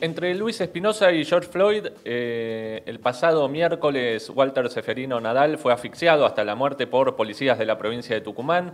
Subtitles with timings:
[0.00, 6.26] Entre Luis Espinosa y George Floyd, eh, el pasado miércoles Walter Seferino Nadal fue asfixiado
[6.26, 8.72] hasta la muerte por policías de la provincia de Tucumán.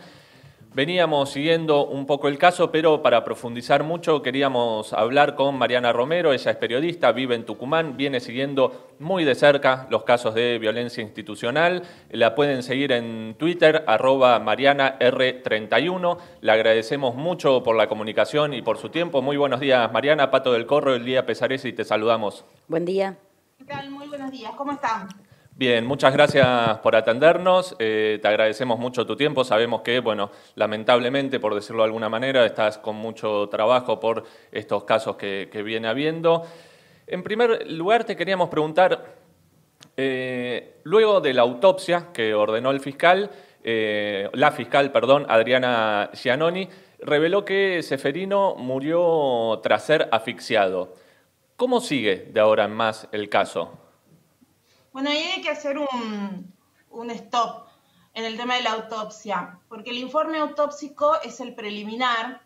[0.74, 6.32] Veníamos siguiendo un poco el caso, pero para profundizar mucho queríamos hablar con Mariana Romero,
[6.32, 11.02] ella es periodista, vive en Tucumán, viene siguiendo muy de cerca los casos de violencia
[11.02, 11.82] institucional.
[12.11, 16.16] La pueden seguir en Twitter, arroba MarianaR31.
[16.41, 19.20] Le agradecemos mucho por la comunicación y por su tiempo.
[19.20, 22.46] Muy buenos días, Mariana, Pato del Corro, el día Pesares y te saludamos.
[22.66, 23.18] Buen día.
[23.59, 23.91] ¿Qué tal?
[23.91, 24.52] Muy buenos días.
[24.57, 25.07] ¿Cómo están?
[25.55, 27.77] Bien, muchas gracias por atendernos.
[27.79, 29.45] Eh, te agradecemos mucho tu tiempo.
[29.45, 34.84] Sabemos que, bueno, lamentablemente, por decirlo de alguna manera, estás con mucho trabajo por estos
[34.84, 36.43] casos que, viene habiendo.
[37.07, 39.15] En primer lugar, te queríamos preguntar,
[39.98, 43.30] eh, luego de la autopsia que ordenó el fiscal,
[43.62, 46.66] eh, la fiscal, perdón, Adriana Giannoni,
[47.01, 50.95] reveló que Seferino murió tras ser asfixiado.
[51.57, 53.81] ¿Cómo sigue de ahora en más el caso?
[54.93, 57.66] Bueno, ahí hay que hacer un, stop
[58.12, 62.43] en el tema de la autopsia, porque el informe autópsico es el preliminar,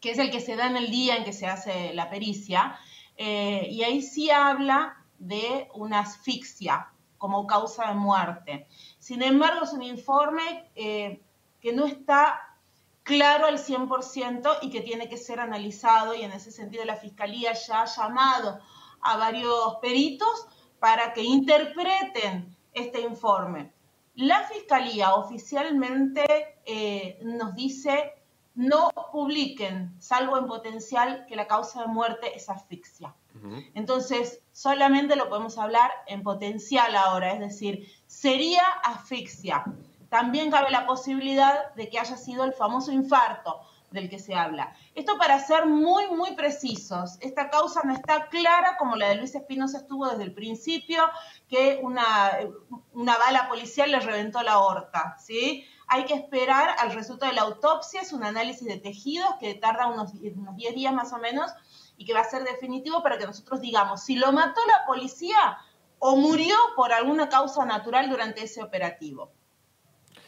[0.00, 2.78] que es el que se da en el día en que se hace la pericia,
[3.16, 8.68] eh, y ahí sí habla de una asfixia como causa de muerte.
[9.00, 11.20] Sin embargo, es un informe eh,
[11.60, 12.56] que no está
[13.02, 17.54] claro al 100% y que tiene que ser analizado y en ese sentido la Fiscalía
[17.54, 18.60] ya ha llamado
[19.00, 20.46] a varios peritos
[20.78, 23.72] para que interpreten este informe.
[24.14, 26.24] La Fiscalía oficialmente
[26.64, 28.14] eh, nos dice
[28.56, 33.14] no publiquen, salvo en potencial, que la causa de muerte es asfixia.
[33.74, 39.62] Entonces, solamente lo podemos hablar en potencial ahora, es decir, sería asfixia.
[40.08, 43.60] También cabe la posibilidad de que haya sido el famoso infarto,
[43.90, 44.74] del que se habla.
[44.94, 47.18] Esto para ser muy, muy precisos.
[47.20, 51.02] Esta causa no está clara como la de Luis Espinosa estuvo desde el principio,
[51.48, 52.32] que una,
[52.92, 55.64] una bala policial le reventó la aorta, ¿sí?
[55.88, 59.86] Hay que esperar al resultado de la autopsia, es un análisis de tejidos que tarda
[59.86, 61.52] unos, unos 10 días más o menos
[61.96, 65.58] y que va a ser definitivo para que nosotros digamos si lo mató la policía
[65.98, 69.32] o murió por alguna causa natural durante ese operativo.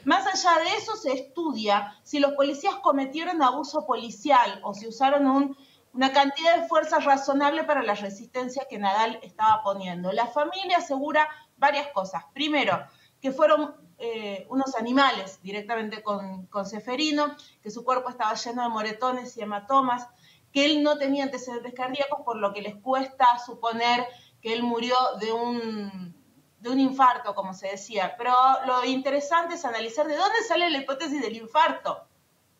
[0.09, 5.55] Más allá de eso, se estudia si los policías cometieron abuso policial o si usaron
[5.93, 10.11] una cantidad de fuerza razonable para la resistencia que Nadal estaba poniendo.
[10.13, 12.25] La familia asegura varias cosas.
[12.33, 12.87] Primero,
[13.21, 18.71] que fueron eh, unos animales directamente con, con Seferino, que su cuerpo estaba lleno de
[18.71, 20.09] moretones y hematomas,
[20.55, 24.07] que él no tenía antecedentes cardíacos, por lo que les cuesta suponer
[24.41, 26.18] que él murió de un
[26.61, 28.15] de un infarto, como se decía.
[28.17, 28.33] Pero
[28.67, 32.07] lo interesante es analizar de dónde sale la hipótesis del infarto.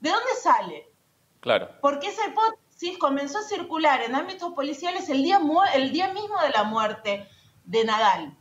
[0.01, 0.89] ¿De dónde sale?
[1.41, 1.71] Claro.
[1.81, 5.41] Porque esa hipótesis comenzó a circular en ámbitos policiales el día,
[5.75, 7.29] el día mismo de la muerte
[7.65, 8.37] de Nadal.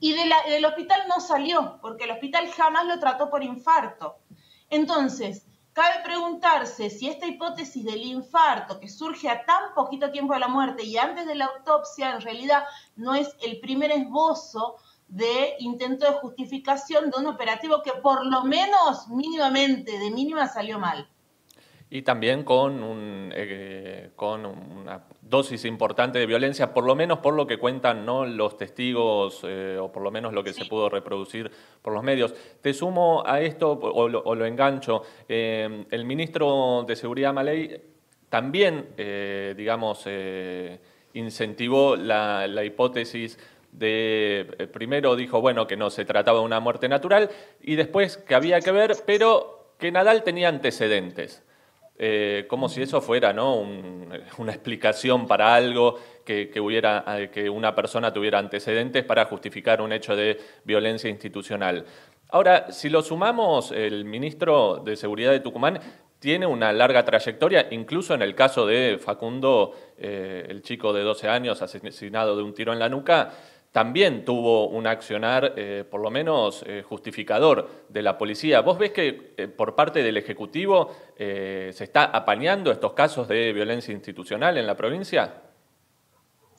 [0.00, 4.16] Y del hospital no salió, porque el hospital jamás lo trató por infarto.
[4.68, 10.40] Entonces, Cabe preguntarse si esta hipótesis del infarto que surge a tan poquito tiempo de
[10.40, 14.76] la muerte y antes de la autopsia en realidad no es el primer esbozo
[15.08, 20.78] de intento de justificación de un operativo que por lo menos mínimamente, de mínima, salió
[20.78, 21.08] mal.
[21.88, 27.34] Y también con, un, eh, con una dosis importante de violencia, por lo menos por
[27.34, 28.26] lo que cuentan ¿no?
[28.26, 31.50] los testigos eh, o por lo menos lo que se pudo reproducir
[31.80, 32.34] por los medios.
[32.60, 35.02] Te sumo a esto o lo, engancho.
[35.28, 37.80] Eh, el ministro de Seguridad Maley
[38.28, 40.06] también, digamos,
[41.12, 43.38] incentivó la, la hipótesis
[43.72, 48.34] de, primero dijo, bueno, que no se trataba de una muerte natural y después que
[48.34, 51.42] había que ver, pero que Nadal tenía antecedentes.
[51.98, 53.60] Eh, como si eso fuera ¿no?
[54.38, 59.92] una explicación para algo, que, hubiera, eh, que una persona tuviera antecedentes para justificar un
[59.92, 61.84] hecho de violencia institucional.
[62.30, 65.78] Ahora, si lo sumamos, el ministro de Seguridad de Tucumán
[66.18, 71.28] tiene una larga trayectoria, incluso en el caso de Facundo, eh, el chico de 12
[71.28, 73.32] años asesinado de un tiro en la nuca,
[73.72, 78.60] también tuvo un accionar, eh, por lo menos, eh, justificador de la policía.
[78.60, 83.94] ¿Vos ves que eh, por parte del Ejecutivo se está apañando estos casos de violencia
[83.94, 85.40] institucional en la provincia?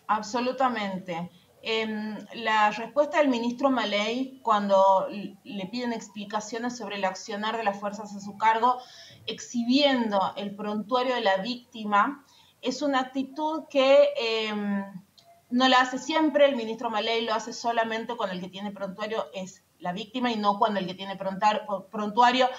[0.08, 1.30] Absolutamente.
[1.62, 7.78] Em, la respuesta del ministro Maley cuando le piden explicaciones sobre el accionar de las
[7.78, 8.78] fuerzas a su cargo,
[9.26, 12.24] exhibiendo el prontuario de la víctima,
[12.62, 14.86] es una actitud que em,
[15.54, 19.28] no la hace siempre, el ministro Maley lo hace solamente cuando el que tiene prontuario
[19.36, 22.50] es la víctima y no cuando el que tiene prontuario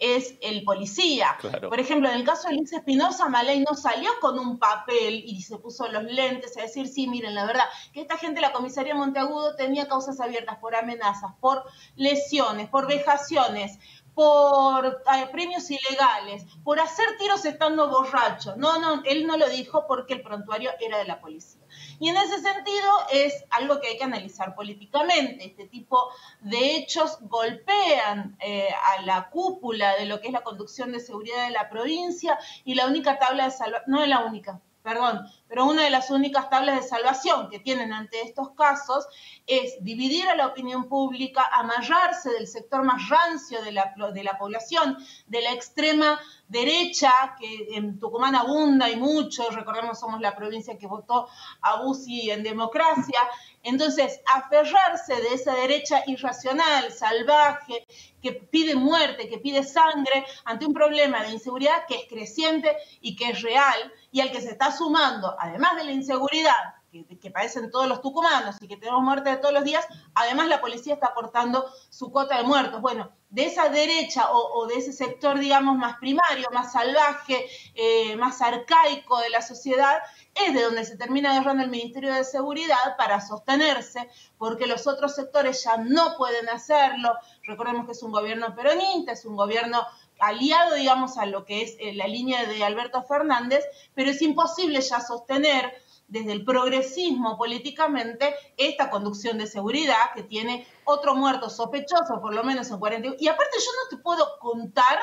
[0.00, 1.36] es el policía.
[1.68, 5.42] Por ejemplo, en el caso de Luis Espinosa, Malay no salió con un papel y
[5.42, 8.52] se puso los lentes a decir, sí, miren, la verdad, que esta gente de la
[8.52, 11.62] comisaría Monteagudo tenía causas abiertas por amenazas, por
[11.94, 13.78] lesiones, por vejaciones,
[14.14, 15.02] por
[15.32, 18.56] premios ilegales, por hacer tiros estando borracho.
[18.56, 21.60] No, no, él no lo dijo porque el prontuario era de la policía.
[21.98, 25.46] Y en ese sentido es algo que hay que analizar políticamente.
[25.46, 26.10] Este tipo
[26.40, 28.68] de hechos golpean eh,
[28.98, 32.74] a la cúpula de lo que es la conducción de seguridad de la provincia y
[32.74, 34.60] la única tabla de salvación, no es la única,
[34.90, 39.06] perdón, pero una de las únicas tablas de salvación que tienen ante estos casos
[39.46, 44.36] es dividir a la opinión pública, amarrarse del sector más rancio de la, de la
[44.36, 44.96] población,
[45.28, 50.88] de la extrema derecha, que en Tucumán abunda y mucho, recordemos somos la provincia que
[50.88, 51.28] votó
[51.60, 53.20] a Bussi en democracia,
[53.62, 57.86] entonces aferrarse de esa derecha irracional, salvaje,
[58.22, 63.16] que pide muerte, que pide sangre, ante un problema de inseguridad que es creciente y
[63.16, 67.70] que es real, y al que se está sumando además de la inseguridad que, padecen
[67.70, 71.08] todos los tucumanos y que tenemos muerte de todos los días, además la policía está
[71.08, 72.80] aportando su cuota de muertos.
[72.80, 78.42] Bueno, de esa derecha o, de ese sector, digamos, más primario, más salvaje, eh, más
[78.42, 79.98] arcaico de la sociedad,
[80.34, 85.14] es de donde se termina agarrando el Ministerio de Seguridad para sostenerse, porque los otros
[85.14, 87.14] sectores ya no pueden hacerlo.
[87.44, 89.86] Recordemos que es un gobierno peronista, es un gobierno
[90.18, 93.64] aliado, digamos, a lo que es eh, la línea de Alberto Fernández,
[93.94, 95.72] pero es imposible ya sostener
[96.10, 102.44] desde el progresismo políticamente esta conducción de seguridad que tiene otro muerto sospechoso, por lo
[102.44, 103.16] menos en 41.
[103.18, 104.98] Y aparte yo no te puedo contar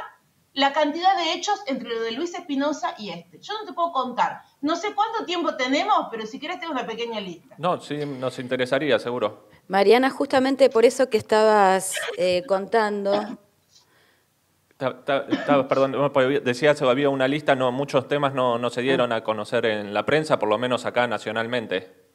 [0.54, 3.39] la cantidad de hechos entre lo de Luis Espinosa y este.
[3.39, 4.42] Yo no te puedo contar.
[4.62, 7.56] No sé cuánto tiempo tenemos, pero si quieres tengo una pequeña lista.
[7.57, 9.48] No, sí, nos interesaría, seguro.
[9.68, 13.38] Mariana, justamente por eso que estabas eh, contando,
[14.77, 16.12] perdón,
[16.44, 19.94] decía que había una lista, no, muchos temas no, no se dieron a conocer en
[19.94, 22.07] la prensa, por lo menos acá nacionalmente.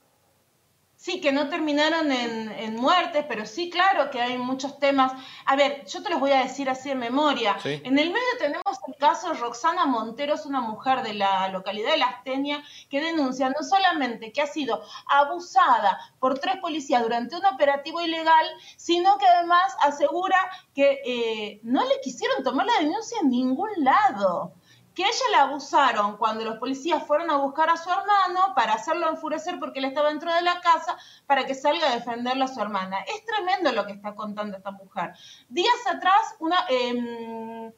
[1.03, 5.13] Sí, que no terminaron en, muertes, pero sí, claro que hay muchos temas.
[5.47, 7.57] A ver, yo te los voy a decir así de memoria.
[7.65, 8.72] En el medio tenemos
[9.03, 14.43] caso Roxana Monteros, una mujer de la localidad de Las que denuncia no solamente que
[14.43, 18.47] ha sido abusada por tres policías durante un operativo ilegal,
[18.77, 20.37] sino que además asegura
[20.73, 24.53] que eh, no le quisieron tomar la denuncia en ningún lado
[24.95, 29.09] que ella la abusaron cuando los policías fueron a buscar a su hermano para hacerlo
[29.09, 30.97] enfurecer porque él estaba dentro de la casa
[31.27, 32.99] para que salga a defenderla a su hermana.
[33.01, 35.13] Es tremendo lo que está contando esta mujer.
[35.49, 36.67] Días atrás, una...
[36.69, 37.73] Eh,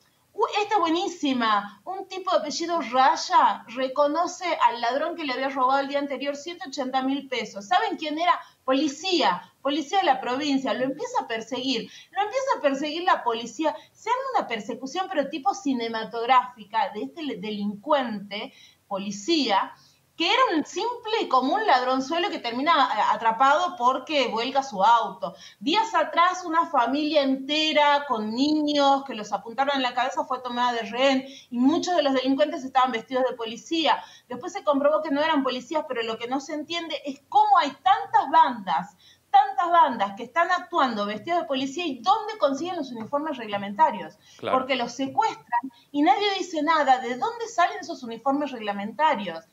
[0.61, 1.81] esta buenísima.
[1.85, 6.37] Un tipo de apellido Raya reconoce al ladrón que le había robado el día anterior
[6.37, 7.67] 180 mil pesos.
[7.67, 8.39] ¿Saben quién era?
[8.65, 10.75] Policía, policía de la provincia.
[10.75, 11.91] Lo empieza a perseguir.
[12.11, 13.75] Lo empieza a perseguir la policía.
[13.93, 18.53] Se arma una persecución, pero tipo cinematográfica, de este delincuente,
[18.89, 19.73] policía,
[20.17, 25.35] que era un simple y común ladronzuelo que termina eh, atrapado porque vuelca su auto.
[25.59, 30.73] Días atrás una familia entera con niños que los apuntaron en la cabeza fue tomada
[30.73, 34.03] de rehén y muchos de los delincuentes estaban vestidos de policía.
[34.29, 37.59] Después se comprobó que no eran policías, pero lo que no se entiende es cómo
[37.59, 38.97] hay tantas bandas
[39.35, 44.17] tantas bandas que están actuando vestidos de policía y dónde consiguen los uniformes reglamentarios.
[44.41, 49.45] Porque los secuestran y nadie dice nada de dónde salen esos uniformes reglamentarios.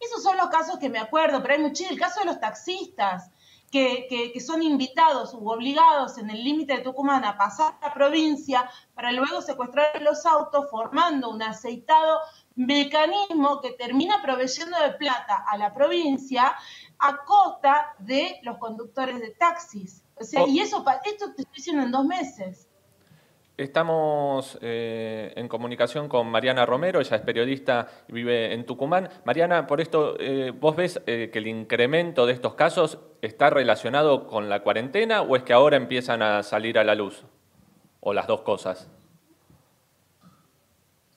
[0.00, 1.92] Esos son los casos que me acuerdo, pero hay muchísimos.
[1.92, 3.30] El caso de los taxistas,
[3.70, 8.70] que, son invitados u obligados en el límite de Tucumán a pasar a la provincia
[8.94, 12.20] para luego secuestrar los autos, formando un aceitado
[12.54, 16.54] mecanismo que termina proveyendo de plata a la provincia
[16.98, 20.02] a costa de los conductores de taxis.
[20.18, 20.48] O sea, oh.
[20.48, 22.65] y eso, esto te estoy diciendo en dos meses.
[23.56, 29.08] Estamos eh, en comunicación con Mariana Romero, ella es periodista y vive en Tucumán.
[29.24, 34.26] Mariana, por esto, eh, ¿vos ves eh, que el incremento de estos casos está relacionado
[34.26, 37.24] con la cuarentena o es que ahora empiezan a salir a la luz?
[38.00, 38.90] ¿O las dos cosas?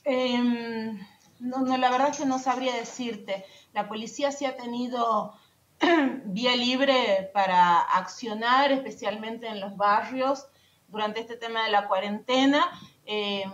[0.06, 0.98] Em,
[1.42, 3.44] no, la verdad es que no sabría decirte.
[3.74, 5.34] La policía sí ha tenido
[6.24, 10.48] vía libre para accionar, especialmente en los barrios
[10.90, 12.66] durante este tema de la cuarentena.
[13.06, 13.46] Eh,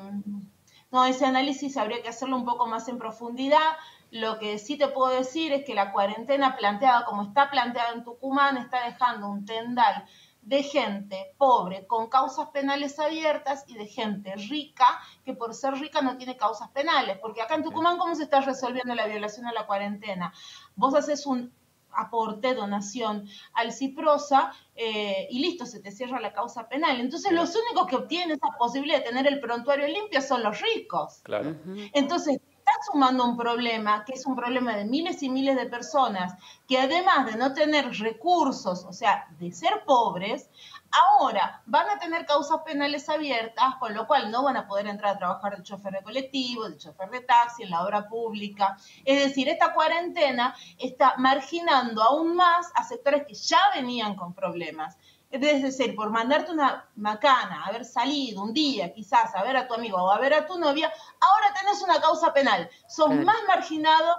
[0.92, 3.77] no, ese análisis habría que hacerlo un poco más en profundidad.
[4.12, 8.04] Lo que sí te puedo decir es que la cuarentena planteada como está planteada en
[8.04, 10.06] Tucumán está dejando un tendal
[10.42, 14.86] de gente pobre con causas penales abiertas y de gente rica
[15.25, 17.18] que por ser rica no tiene causas penales.
[17.20, 20.34] Porque acá en Tucumán, ¿cómo se está resolviendo la violación a la cuarentena?
[20.75, 21.51] Vos haces un
[21.97, 26.99] aporte, donación al CIPROSA eh, y listo, se te cierra la causa penal.
[26.99, 31.21] Entonces los únicos que obtienen esa posibilidad de tener el prontuario limpio son los ricos.
[31.23, 31.55] Claro.
[31.93, 36.33] Entonces, está sumando un problema, que es un problema de miles y miles de personas,
[36.67, 40.49] que además de no tener recursos, o sea, de ser pobres,
[40.95, 45.15] ahora van a tener causas penales abiertas, con lo cual no van a poder entrar
[45.15, 48.77] a trabajar de chofer de colectivo, de chofer de taxi, en la obra pública.
[49.03, 54.97] Es decir, esta cuarentena está marginando aún más a sectores que ya venían con problemas.
[55.31, 59.73] Es decir, por mandarte una macana, haber salido un día quizás a ver a tu
[59.73, 62.69] amigo o a ver a tu novia, ahora tenés una causa penal.
[62.87, 64.15] Sos más marginado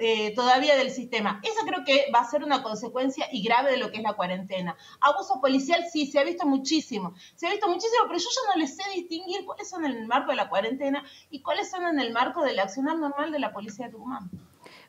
[0.00, 1.40] eh, todavía del sistema.
[1.42, 4.14] Esa creo que va a ser una consecuencia y grave de lo que es la
[4.14, 4.76] cuarentena.
[5.00, 7.14] Abuso policial sí, se ha visto muchísimo.
[7.34, 10.06] Se ha visto muchísimo, pero yo ya no les sé distinguir cuáles son en el
[10.06, 13.52] marco de la cuarentena y cuáles son en el marco del accionar normal de la
[13.52, 14.30] policía de Tucumán.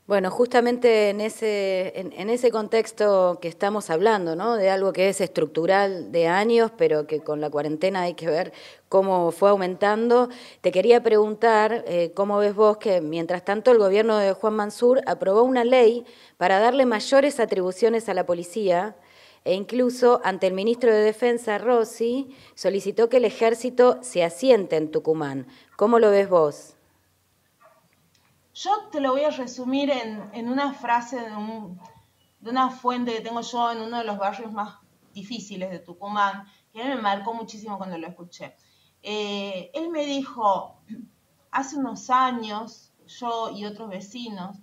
[0.07, 4.55] Bueno, justamente en ese, en, ese contexto que estamos hablando, ¿no?
[4.55, 8.53] de algo que es estructural de años, pero que con la cuarentena hay que ver
[8.87, 10.29] cómo fue aumentando,
[10.61, 15.01] te quería preguntar eh, cómo ves vos que mientras tanto el gobierno de Juan Mansur
[15.07, 16.05] aprobó una ley
[16.37, 18.95] para darle mayores atribuciones a la policía
[19.43, 24.89] e incluso ante el ministro de Defensa, Rossi, solicitó que el ejército se asiente en
[24.89, 25.47] Tucumán.
[25.75, 26.76] ¿Cómo lo ves vos?
[28.63, 33.71] Yo te lo voy a resumir en, una frase de, una fuente que tengo yo
[33.71, 34.79] en uno de los barrios más
[35.13, 38.55] difíciles de Tucumán, que me marcó muchísimo cuando lo escuché.
[39.03, 40.81] Eh, él me dijo,
[41.51, 44.57] hace unos años, yo y otros vecinos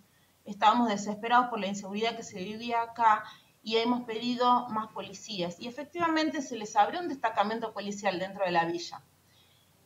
[0.45, 3.23] estábamos desesperados por la inseguridad que se vivía acá
[3.63, 5.61] y hemos pedido más policías.
[5.61, 9.05] Y efectivamente se les abrió un destacamento policial dentro de la villa.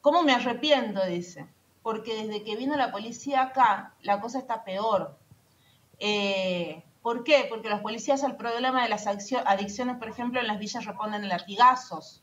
[0.00, 1.04] ¿Cómo me arrepiento?
[1.04, 1.57] Dice
[1.88, 5.16] porque desde que vino la policía acá, la cosa está peor.
[5.98, 7.46] Eh, ¿Por qué?
[7.48, 12.22] Porque los policías al problema de las adicciones, por ejemplo, en las villas responden latigazos.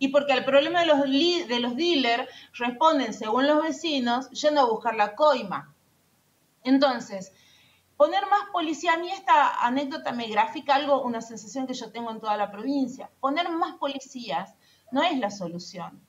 [0.00, 4.68] Y porque al problema de los, de los dealers responden, según los vecinos, yendo a
[4.68, 5.72] buscar la coima.
[6.64, 7.32] Entonces,
[7.96, 12.10] poner más policía, a mí esta anécdota me grafica algo, una sensación que yo tengo
[12.10, 13.12] en toda la provincia.
[13.20, 14.56] Poner más policías
[14.90, 16.04] no es la solución.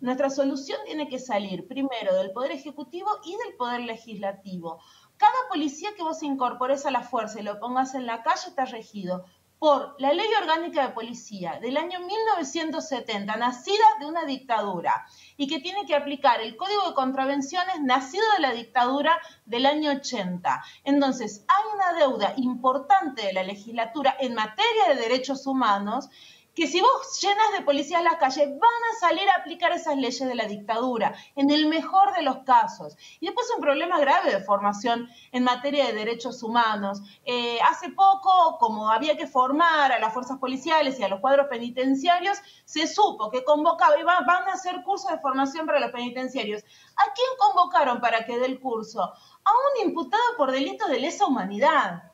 [0.00, 4.80] Nuestra solución tiene que salir primero del Poder Ejecutivo y del Poder Legislativo.
[5.16, 8.66] Cada policía que vos incorpores a la fuerza y lo pongas en la calle está
[8.66, 9.24] regido
[9.58, 15.06] por la Ley Orgánica de Policía del año 1970, nacida de una dictadura,
[15.38, 19.92] y que tiene que aplicar el Código de Contravenciones nacido de la dictadura del año
[19.92, 20.62] 80.
[20.84, 26.10] Entonces, hay una deuda importante de la legislatura en materia de derechos humanos
[26.56, 30.26] que si vos llenas de policías las calles, van a salir a aplicar esas leyes
[30.26, 32.96] de la dictadura, en el mejor de los casos.
[33.20, 37.02] Y después un problema grave de formación en materia de derechos humanos.
[37.26, 41.48] Eh, hace poco, como había que formar a las fuerzas policiales y a los cuadros
[41.48, 46.62] penitenciarios, se supo que convocaba y van a hacer cursos de formación para los penitenciarios.
[46.96, 49.02] ¿A quién convocaron para que dé el curso?
[49.02, 52.12] A un imputado por delitos de lesa humanidad.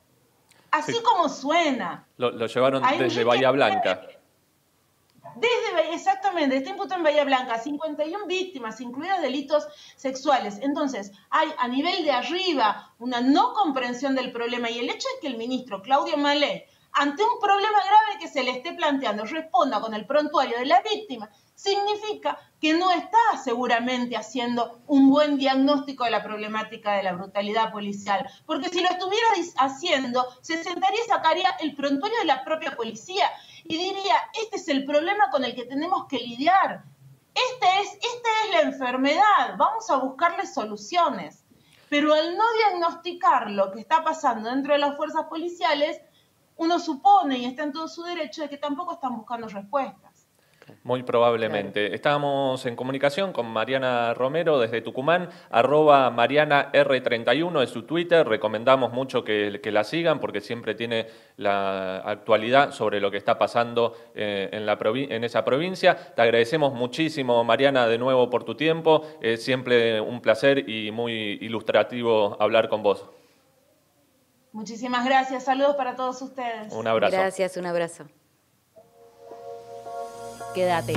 [0.72, 2.08] Así como suena.
[2.16, 4.00] Lo, llevaron desde Bahía Blanca.
[5.36, 10.58] Desde, exactamente, está imputado en Bahía Blanca, 51 víctimas, incluidas delitos sexuales.
[10.62, 15.20] Entonces, hay a nivel de arriba una no comprensión del problema y el hecho de
[15.20, 19.80] que el ministro Claudio Malé, ante un problema grave que se le esté planteando, responda
[19.80, 26.04] con el prontuario de la víctima, significa que no está seguramente haciendo un buen diagnóstico
[26.04, 29.26] de la problemática de la brutalidad policial, porque si lo estuviera
[29.58, 33.30] haciendo, se sentaría y sacaría el prontuario de la propia policía
[33.64, 36.84] y diría, este es el problema con el que tenemos que lidiar,
[37.34, 41.44] este es, esta es la enfermedad, vamos a buscarle soluciones.
[41.88, 46.00] Pero al no diagnosticar lo que está pasando dentro de las fuerzas policiales,
[46.56, 50.11] uno supone y está en todo su derecho de que tampoco están buscando respuestas.
[50.84, 51.94] Muy probablemente.
[51.94, 58.26] Estamos en comunicación con Mariana Romero desde Tucumán, arroba Mariana R31 es su Twitter.
[58.26, 63.96] Recomendamos mucho que, la sigan porque siempre tiene la actualidad sobre lo que está pasando
[64.14, 65.96] eh, en, la en esa provincia.
[66.14, 69.06] Te agradecemos muchísimo, Mariana, de nuevo por tu tiempo.
[69.20, 73.08] Es siempre un placer y muy ilustrativo hablar con vos.
[74.52, 75.44] Muchísimas gracias.
[75.44, 76.72] Saludos para todos ustedes.
[76.72, 77.16] Un abrazo.
[77.16, 78.04] Gracias, un abrazo.
[80.54, 80.94] Quédate.